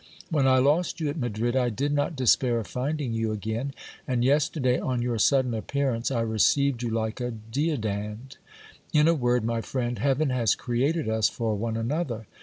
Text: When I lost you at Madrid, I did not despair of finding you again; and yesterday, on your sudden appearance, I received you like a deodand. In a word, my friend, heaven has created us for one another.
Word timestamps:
When 0.31 0.47
I 0.47 0.57
lost 0.57 0.99
you 0.99 1.09
at 1.09 1.19
Madrid, 1.19 1.55
I 1.55 1.69
did 1.69 1.93
not 1.93 2.15
despair 2.15 2.57
of 2.57 2.65
finding 2.65 3.13
you 3.13 3.31
again; 3.31 3.71
and 4.07 4.23
yesterday, 4.25 4.79
on 4.79 5.03
your 5.03 5.19
sudden 5.19 5.53
appearance, 5.53 6.09
I 6.09 6.21
received 6.21 6.81
you 6.81 6.89
like 6.89 7.21
a 7.21 7.29
deodand. 7.29 8.37
In 8.93 9.07
a 9.07 9.13
word, 9.13 9.43
my 9.45 9.61
friend, 9.61 9.99
heaven 9.99 10.31
has 10.31 10.55
created 10.55 11.07
us 11.07 11.29
for 11.29 11.53
one 11.53 11.77
another. 11.77 12.25